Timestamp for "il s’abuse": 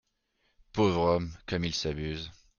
1.63-2.31